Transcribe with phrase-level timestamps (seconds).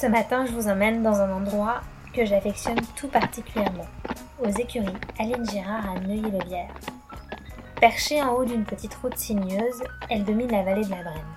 [0.00, 1.82] Ce matin, je vous emmène dans un endroit
[2.14, 3.84] que j'affectionne tout particulièrement,
[4.42, 4.86] aux écuries
[5.18, 6.72] Aline Girard à Neuilly-le-Bière.
[7.78, 11.34] Perchée en haut d'une petite route sinueuse, elle domine la vallée de la Brenne.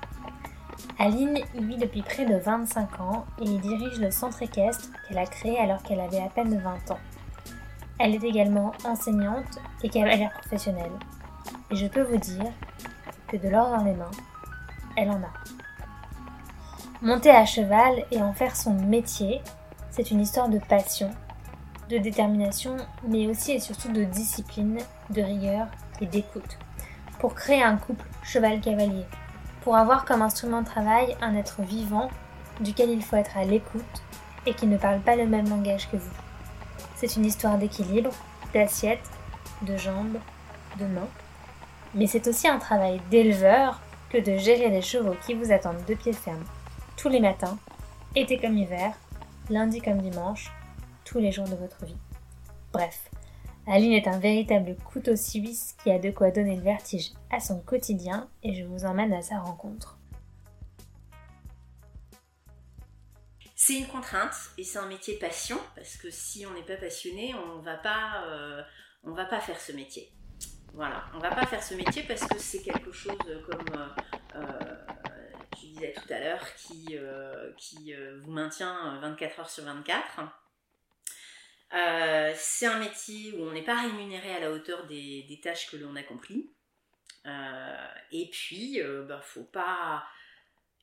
[0.97, 5.17] Aline y vit depuis près de 25 ans et y dirige le centre équestre qu'elle
[5.17, 7.01] a créé alors qu'elle avait à peine 20 ans.
[7.99, 10.93] Elle est également enseignante et cavalière professionnelle.
[11.69, 12.49] Et je peux vous dire
[13.27, 14.11] que de l'or dans les mains,
[14.95, 15.62] elle en a.
[17.03, 19.41] Monter à cheval et en faire son métier,
[19.91, 21.11] c'est une histoire de passion,
[21.89, 24.77] de détermination, mais aussi et surtout de discipline,
[25.09, 25.67] de rigueur
[25.99, 26.57] et d'écoute.
[27.19, 29.03] Pour créer un couple cheval-cavalier,
[29.63, 32.09] pour avoir comme instrument de travail un être vivant
[32.61, 34.01] duquel il faut être à l'écoute
[34.45, 36.15] et qui ne parle pas le même langage que vous.
[36.95, 38.11] C'est une histoire d'équilibre,
[38.53, 39.11] d'assiette,
[39.63, 40.19] de jambes,
[40.79, 41.09] de mains,
[41.95, 45.95] mais c'est aussi un travail d'éleveur que de gérer les chevaux qui vous attendent de
[45.95, 46.45] pied ferme
[47.03, 47.59] tous les matins,
[48.15, 48.95] été comme hiver,
[49.49, 50.53] lundi comme dimanche,
[51.03, 51.97] tous les jours de votre vie.
[52.71, 53.09] Bref,
[53.67, 57.59] Aline est un véritable couteau suisse qui a de quoi donner le vertige à son
[57.59, 59.97] quotidien et je vous emmène à sa rencontre.
[63.53, 67.35] C'est une contrainte et c'est un métier passion parce que si on n'est pas passionné,
[67.35, 68.63] on va pas, euh,
[69.03, 70.09] va pas faire ce métier.
[70.73, 73.87] Voilà, on va pas faire ce métier parce que c'est quelque chose comme euh,
[74.35, 74.72] euh,
[75.91, 77.51] tout à l'heure, qui, euh,
[77.89, 80.21] euh, vous maintient 24 heures sur 24.
[81.73, 85.77] Euh, c'est un métier où on n'est pas rémunéré à la hauteur des, tâches que
[85.77, 86.51] l'on accomplit.
[87.25, 90.05] et puis, bah, faut pas,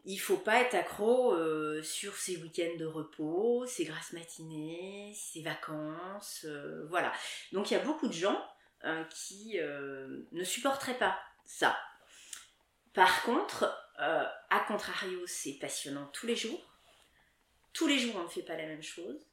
[0.05, 1.37] il faut pas être accro
[1.83, 6.45] sur ses week-ends de repos, ses grasses matinées, ses vacances.
[6.89, 7.13] voilà.
[7.53, 8.45] Donc il y a beaucoup de gens
[9.11, 11.79] qui ne supporteraient pas ça.
[12.93, 16.61] Par contre, euh, a contrario, c'est passionnant tous les jours.
[17.73, 19.27] Tous les jours, on ne fait pas la même chose.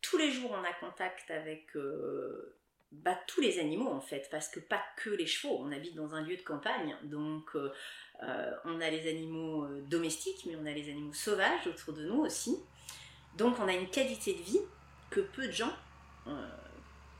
[0.00, 2.54] Tous les jours, on a contact avec euh,
[2.90, 5.58] bah, tous les animaux, en fait, parce que pas que les chevaux.
[5.60, 7.70] On habite dans un lieu de campagne, donc euh,
[8.64, 12.56] on a les animaux domestiques, mais on a les animaux sauvages autour de nous aussi.
[13.36, 14.60] Donc, on a une qualité de vie
[15.10, 15.72] que peu de gens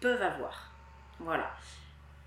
[0.01, 0.73] peuvent avoir.
[1.19, 1.57] Voilà.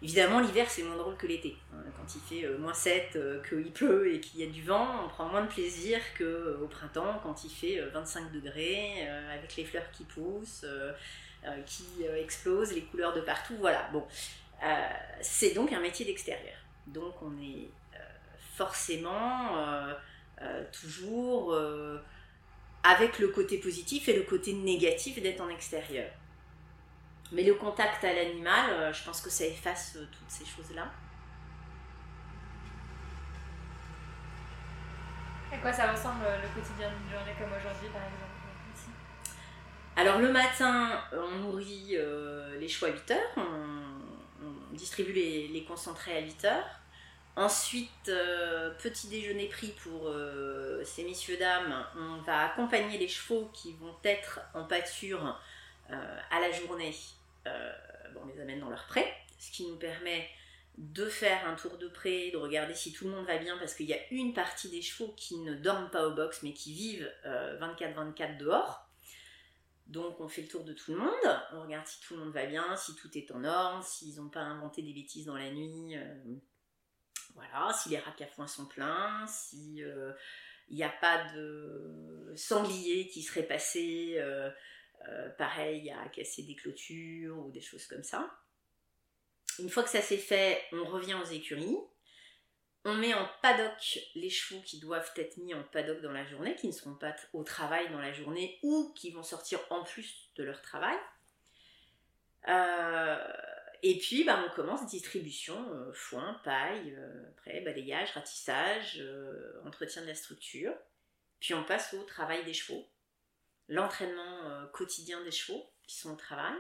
[0.02, 1.56] Évidemment, l'hiver, c'est moins drôle que l'été.
[1.74, 4.62] Hein, quand il fait euh, moins 7, euh, qu'il pleut et qu'il y a du
[4.62, 9.56] vent, on prend moins de plaisir qu'au euh, printemps, quand il fait 25 degrés, avec
[9.56, 10.66] les fleurs qui poussent,
[11.66, 13.56] qui explosent, les couleurs de partout.
[13.60, 14.06] Voilà, bon.
[15.22, 16.58] c'est donc un métier d'extérieur.
[16.88, 17.70] Donc on est
[18.56, 19.88] forcément
[20.72, 21.56] toujours
[22.84, 26.10] avec le côté positif et le côté négatif d'être en extérieur.
[27.32, 30.88] Mais le contact à l'animal, euh, je pense que ça efface euh, toutes ces choses-là.
[35.52, 38.26] À quoi ça ressemble euh, le quotidien d'une journée comme aujourd'hui, par exemple
[39.96, 41.98] Alors le matin, on nourrit
[42.60, 46.80] les chevaux à 8 heures, on, distribue les, concentrés à 8 heures.
[47.38, 48.12] Ensuite,
[48.82, 50.14] petit déjeuner pris pour
[50.84, 55.38] ces messieurs dames, on va accompagner les chevaux qui vont être en pâture
[55.90, 56.94] à la journée
[57.48, 57.72] euh,
[58.22, 59.06] on les amène dans leur pré,
[59.40, 60.28] ce qui nous permet
[60.78, 63.74] de faire un tour de pré, de regarder si tout le monde va bien, parce
[63.74, 66.74] qu'il y a une partie des chevaux qui ne dorment pas au box, mais qui
[66.74, 68.90] vivent 24-24 euh, dehors.
[69.88, 72.34] Donc on fait le tour de tout le monde, on regarde si tout le monde
[72.34, 75.52] va bien, si tout est en ordre, s'ils n'ont pas inventé des bêtises dans la
[75.52, 76.16] nuit, euh,
[77.36, 78.02] voilà, si les
[78.34, 79.84] foin sont pleins, si
[80.70, 84.50] il n'y a pas de sanglier qui serait passé euh,
[85.38, 88.30] pareil à casser des clôtures ou des choses comme ça.
[89.60, 91.78] Une fois que ça s'est fait, on revient aux écuries.
[92.84, 96.56] On met en paddock les chevaux qui doivent être mis en paddock dans la journée,
[96.56, 100.30] qui ne seront pas au travail dans la journée ou qui vont sortir en plus
[100.36, 100.98] de leur travail.
[102.48, 103.18] Euh,
[103.82, 106.96] et puis, bah, on commence distribution, euh, foin, paille,
[107.32, 109.04] après balayage, ratissage,
[109.66, 110.74] entretien de la structure.
[111.40, 112.88] Puis on passe au travail des chevaux
[113.68, 116.56] l'entraînement euh, quotidien des chevaux qui sont au travail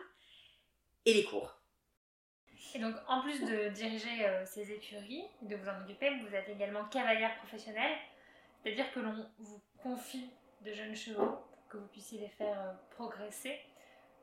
[1.06, 1.60] et les cours.
[2.74, 6.50] Et donc, en plus de diriger euh, ces écuries, de vous en occuper, vous êtes
[6.50, 7.96] également cavalière professionnelle,
[8.62, 10.30] c'est-à-dire que l'on vous confie
[10.62, 13.58] de jeunes chevaux pour que vous puissiez les faire euh, progresser.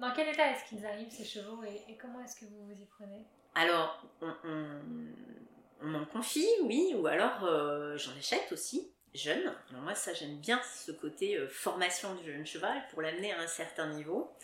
[0.00, 2.85] Dans quel état est-ce qu'ils arrivent, ces chevaux, et, comment est-ce que vous vous y
[2.85, 3.25] prenez?
[3.55, 9.55] Alors, on, m'en confie, oui, ou alors euh, j'en achète aussi, jeune.
[9.73, 13.88] Moi, ça, j'aime bien ce côté formation du jeune cheval pour l'amener à un certain
[13.88, 14.35] niveau.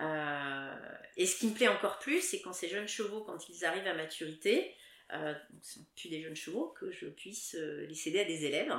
[0.00, 0.74] Euh,
[1.16, 3.86] et ce qui me plaît encore plus, c'est quand ces jeunes chevaux, quand ils arrivent
[3.86, 4.74] à maturité,
[5.12, 8.24] euh, ce ne sont plus des jeunes chevaux, que je puisse euh, les céder à
[8.24, 8.74] des élèves.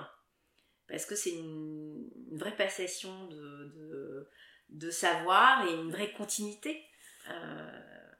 [0.87, 4.29] Parce que c'est une, vraie passation de,
[4.69, 6.81] de, savoir et une vraie continuité.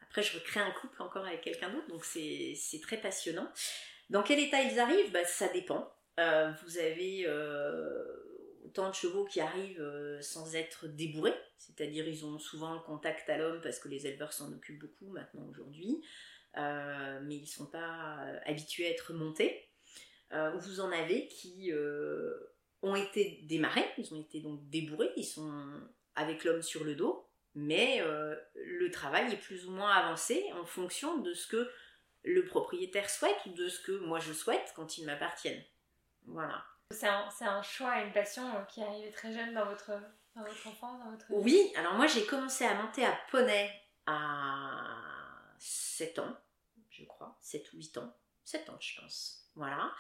[0.02, 3.50] après, je recrée un couple encore avec quelqu'un d'autre, donc c'est très passionnant.
[4.10, 5.12] Dans quel état ils arrivent?
[5.12, 5.94] Bah, Ça dépend.
[6.18, 7.26] Vous avez
[8.68, 13.30] autant de chevaux qui arrivent euh, sans être débourrés, c'est-à-dire ils ont souvent le contact
[13.30, 16.02] à l'homme parce que les éleveurs s'en occupent beaucoup maintenant aujourd'hui,
[16.58, 19.70] euh, mais ils ne sont pas euh, habitués à être montés.
[20.32, 21.72] vous en avez qui
[22.82, 25.52] ont été démarrés, ils ont été donc débourrés, ils sont
[26.16, 28.04] avec l'homme sur le dos, mais
[28.56, 31.70] le travail est plus ou moins avancé en fonction de ce que
[32.24, 35.64] le propriétaire souhaite ou de ce que moi je souhaite quand ils m'appartiennent.
[36.28, 36.64] Voilà.
[36.92, 39.92] C'est un, choix et une passion euh, qui est arrivé très jeune dans votre,
[40.36, 43.70] dans votre enfance, dans votre Oui, alors moi j'ai commencé à monter à poney
[44.06, 44.86] à
[45.60, 46.38] 7 ans,
[46.90, 48.16] je crois, 7 ou 8 ans,
[48.46, 49.94] 7 ans je pense, voilà.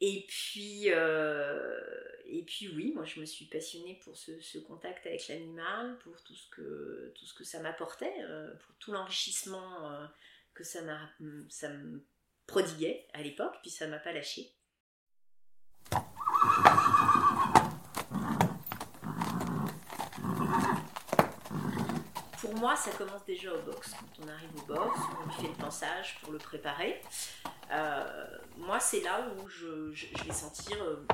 [0.00, 1.78] Et puis, euh,
[2.24, 6.34] et puis oui, moi je me suis passionnée pour ce, contact avec l'animal, pour tout
[6.34, 10.08] ce que, tout ce que ça m'apportait, euh, pour tout l'enrichissement
[10.54, 10.80] que ça,
[11.50, 12.04] ça me
[12.46, 14.50] prodiguait à l'époque, puis ça m'a pas lâché.
[22.40, 23.92] Pour moi, ça commence déjà au box.
[23.92, 27.00] Quand on arrive au box, on lui fait le pensage pour le préparer.
[27.70, 28.04] Euh,
[28.58, 29.92] moi, c'est là où je,
[30.24, 31.06] vais sentir euh,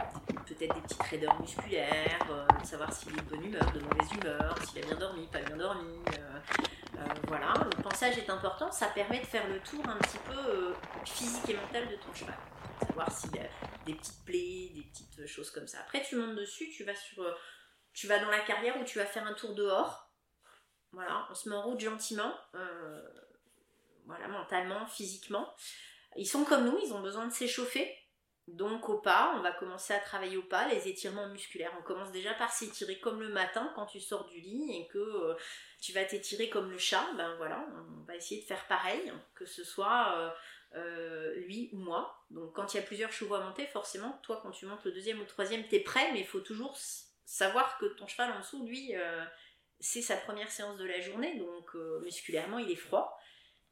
[0.47, 4.57] peut-être des petites raideurs musculaires, euh, savoir s'il est de bonne humeur, de mauvaise humeur,
[4.67, 5.99] s'il a bien dormi, pas bien dormi.
[7.27, 11.51] voilà, le pensage est important, ça permet de faire le tour un petit peu physique
[11.51, 12.35] et mental de ton cheval
[12.79, 13.49] savoir s'il y a
[13.87, 15.81] des petites plaies, des petites choses comme ça.
[15.81, 17.35] Après, tu montes dessus, tu vas sur, euh,
[17.93, 20.13] tu vas dans la carrière où tu vas faire un tour dehors.
[20.93, 23.03] Voilà, on se met en route gentiment, euh,
[24.07, 25.55] voilà, mentalement, physiquement.
[26.17, 27.95] Ils sont comme nous, ils ont besoin de s'échauffer.
[28.49, 31.73] Donc au pas, on va commencer à travailler au pas, les étirements musculaires.
[31.79, 34.99] On commence déjà par s'étirer comme le matin quand tu sors du lit et que
[34.99, 35.35] euh,
[35.83, 37.05] tu vas t'étirer comme le chat.
[37.19, 40.31] Ben voilà, on va essayer de faire pareil, que ce soit euh,
[41.37, 42.25] lui ou moi.
[42.31, 44.93] Donc quand il y a plusieurs chevaux à monter, forcément, toi quand tu montes le
[44.93, 46.77] deuxième ou le troisième, t'es prêt, mais il faut toujours
[47.25, 49.25] savoir que ton cheval en dessous, lui, euh,
[49.81, 53.19] c'est sa première séance de la journée, donc euh, musculairement il est froid,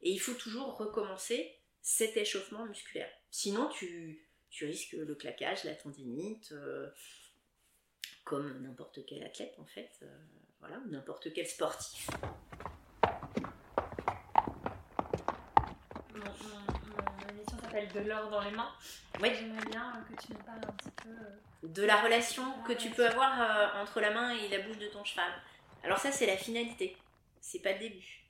[0.01, 3.09] et il faut toujours recommencer cet échauffement musculaire.
[3.31, 6.53] Sinon tu, tu risques le claquage, la tendinite,
[8.23, 9.91] comme n'importe quel athlète en fait,
[10.59, 12.09] voilà, n'importe quel sportif.
[17.73, 18.71] De l'or dans les mains.
[19.21, 19.29] Oui.
[19.33, 21.09] J'aimerais bien que tu nous parles un petit peu.
[21.09, 24.77] Euh, de la relation que tu peux avoir euh, entre la main et la bouche
[24.77, 25.31] de ton cheval.
[25.83, 26.95] Alors, ça, c'est la finalité.
[27.41, 28.25] C'est pas le début.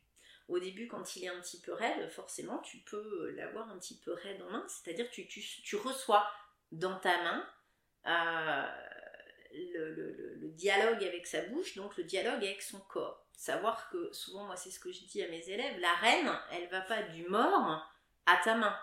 [0.47, 3.99] Au début, quand il est un petit peu raide, forcément, tu peux l'avoir un petit
[3.99, 4.65] peu raide en main.
[4.67, 6.29] C'est-à-dire que tu, tu, reçois
[6.71, 7.45] dans ta main
[8.07, 8.67] euh,
[9.53, 13.25] le, le, le, dialogue avec sa bouche, donc le dialogue avec son corps.
[13.33, 16.67] Savoir que, souvent, moi, c'est ce que je dis à mes élèves, la reine, elle
[16.69, 17.85] va pas du mort
[18.25, 18.77] à ta main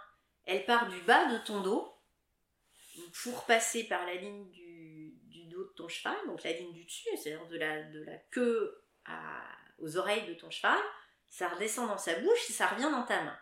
[0.46, 1.90] elle part du bas de ton dos
[3.22, 7.08] pour passer par la ligne du, dos de ton cheval, donc la ligne du dessus,
[7.16, 8.84] c'est-à-dire de la, queue
[9.78, 10.78] aux oreilles de ton cheval,
[11.28, 13.38] ça redescend dans sa bouche et ça revient dans ta main.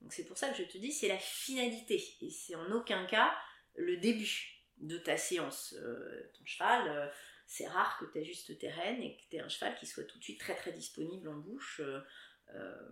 [0.00, 3.04] Donc c'est pour ça que je te dis, c'est la finalité et c'est en aucun
[3.06, 3.36] cas
[3.74, 5.74] le début de ta séance.
[5.78, 7.08] Euh, ton cheval, euh,
[7.46, 10.04] c'est rare que tu ajustes tes rênes et que tu aies un cheval qui soit
[10.04, 11.80] tout de suite très très disponible en bouche.
[12.54, 12.88] Euh,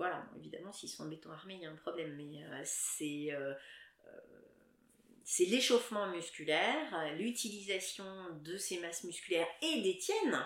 [0.00, 2.64] voilà, évidemment, s'ils sont en béton armé, il y a un problème, mais euh,
[3.02, 3.54] euh,
[4.06, 4.20] euh,
[5.24, 8.06] c'est l'échauffement musculaire, l'utilisation
[8.42, 10.42] de ces masses musculaires et des tiennes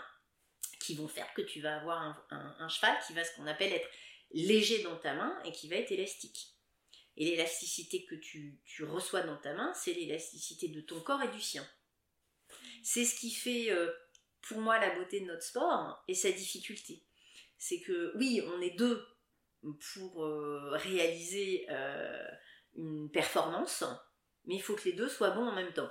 [0.81, 3.89] qui vont faire que tu vas avoir un, cheval qui va ce qu'on appelle être
[4.33, 6.49] léger dans ta main et qui va être élastique.
[7.17, 11.41] Et l'élasticité que tu, reçois dans ta main, c'est l'élasticité de ton corps et du
[11.41, 11.65] sien.
[12.83, 13.71] C'est ce qui fait
[14.43, 17.05] pour moi la beauté de notre sport et sa difficulté.
[17.57, 19.14] C'est que oui, on est deux
[19.95, 22.29] pour euh, réaliser euh,
[22.77, 23.85] une performance,
[24.45, 25.91] mais il faut que les deux soient bons en même temps.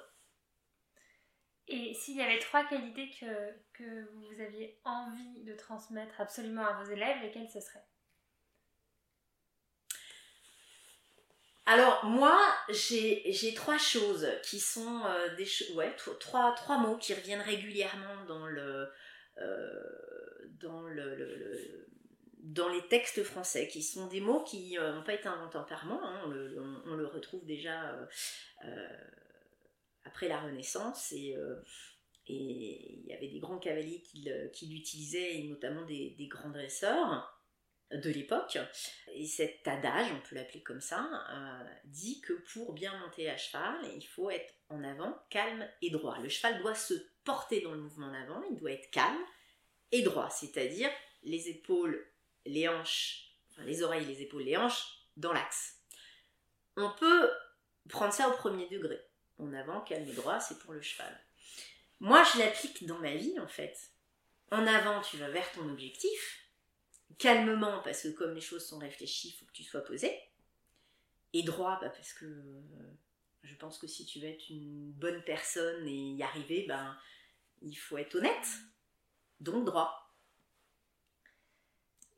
[1.67, 6.83] Et s'il y avait trois qualités que, que, vous aviez envie de transmettre absolument à
[6.83, 7.87] vos élèves, lesquelles ce seraient?
[11.65, 12.37] Alors moi,
[12.69, 18.45] j'ai trois choses qui sont euh, des ouais, trois, trois mots qui reviennent régulièrement dans
[18.45, 18.91] le,
[19.37, 21.87] euh, dans le,
[22.43, 25.85] dans les textes français, qui sont des mots qui euh, n'ont pas été inventés par
[25.85, 25.99] moi.
[26.03, 26.21] Hein.
[26.25, 27.95] on, le, retrouve déjà
[30.05, 31.35] après la Renaissance et
[32.27, 37.41] il y avait des grands cavaliers qui l'utilisaient, et notamment des, grands dresseurs
[37.91, 38.57] de l'époque.
[39.13, 43.37] Et cet adage, on peut l'appeler comme ça, euh, dit que pour bien monter à
[43.37, 46.17] cheval, il faut être en avant, calme et droit.
[46.19, 49.23] Le cheval doit se porter dans le mouvement en avant, il doit être calme
[49.91, 50.89] et droit, c'est-à-dire
[51.23, 52.05] les épaules,
[52.45, 54.85] les hanches, enfin les oreilles, les épaules, les hanches
[55.17, 55.79] dans l'axe.
[56.75, 57.31] On peut
[57.89, 58.99] prendre ça au premier degré.
[59.37, 61.19] En avant, calme et droit, c'est pour le cheval.
[61.99, 63.91] Moi, je l'applique dans ma vie en fait.
[64.51, 66.43] En avant, tu vas vers ton objectif
[67.17, 70.11] calmement, parce que comme les choses sont réfléchies, il faut que tu sois posé.
[71.33, 72.61] Et droit, bah, parce que euh,
[73.43, 76.97] je pense que si tu veux être une bonne personne et y arriver, ben,
[77.61, 78.47] il faut être honnête.
[79.39, 80.02] Donc droit.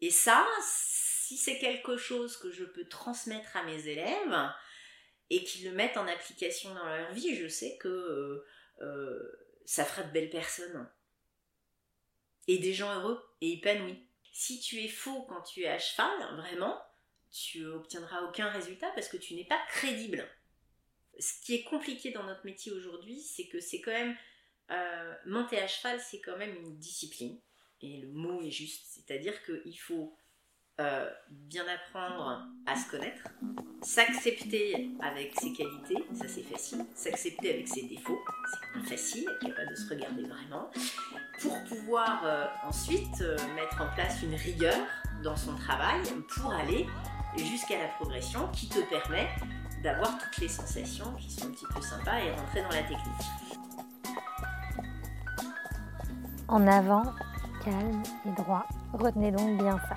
[0.01, 4.51] Et ça, si c'est quelque chose que je peux transmettre à mes élèves
[5.29, 8.45] et qu'ils le mettent en application dans leur vie, je sais que euh,
[8.81, 10.89] euh, ça fera de belles personnes.
[12.47, 14.07] Et des gens heureux et épanouis.
[14.31, 16.79] Si tu es faux quand tu es à cheval, vraiment,
[17.31, 20.29] tu obtiendras aucun résultat parce que tu n'es pas crédible.
[21.17, 24.15] Ce qui est compliqué dans notre métier aujourd'hui, c'est que c'est quand même
[24.71, 27.39] euh, monter à cheval, c'est quand même une discipline.
[27.85, 30.17] Et le mot est juste, c'est-à-dire qu'il faut
[30.81, 33.21] euh, bien apprendre à se connaître,
[33.83, 38.17] s'accepter avec ses qualités, ça c'est facile, s'accepter avec ses défauts,
[38.49, 40.71] c'est pas facile, être capable de se regarder vraiment,
[41.41, 44.87] pour pouvoir euh, ensuite euh, mettre en place une rigueur
[45.23, 46.87] dans son travail pour aller
[47.37, 49.29] jusqu'à la progression qui te permet
[49.83, 53.25] d'avoir toutes les sensations qui sont un petit peu sympas et rentrer dans la technique.
[56.47, 57.13] En avant,
[57.65, 58.65] calme et droit.
[58.93, 59.95] Retenez donc bien ça.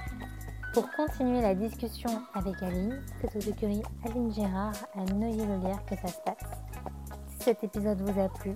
[0.72, 6.08] Pour continuer la discussion avec Aline, c'est aux écuries Aline Gérard à Neuilly-le-Lierre que ça
[6.08, 6.50] se passe.
[7.28, 8.54] Si cet épisode vous a plu,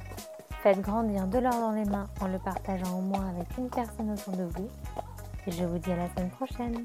[0.62, 4.10] faites grandir de l'or dans les mains en le partageant au moins avec une personne
[4.10, 4.68] autour de vous.
[5.46, 6.82] Et je vous dis à la semaine prochaine.